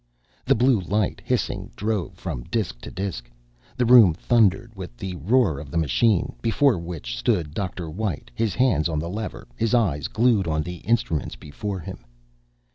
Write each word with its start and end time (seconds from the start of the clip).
The 0.45 0.55
blue 0.55 0.79
light, 0.79 1.21
hissing, 1.23 1.69
drove 1.75 2.13
from 2.15 2.41
disk 2.45 2.81
to 2.81 2.89
disk; 2.89 3.29
the 3.77 3.85
room 3.85 4.15
thundered 4.15 4.73
with 4.75 4.97
the 4.97 5.15
roar 5.17 5.59
of 5.59 5.69
the 5.69 5.77
machine, 5.77 6.33
before 6.41 6.79
which 6.79 7.15
stood 7.15 7.53
Dr. 7.53 7.87
White, 7.87 8.31
his 8.33 8.55
hand 8.55 8.89
on 8.89 8.97
the 8.97 9.11
lever, 9.11 9.47
his 9.55 9.75
eyes 9.75 10.07
glued 10.07 10.47
on 10.47 10.63
the 10.63 10.77
instruments 10.77 11.35
before 11.35 11.81
him. 11.81 11.99